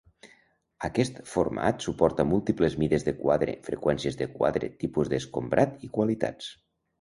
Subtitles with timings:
[0.87, 6.51] Aquest format suporta múltiples mides de quadre, freqüències de quadre, tipus d'escombrat i qualitats.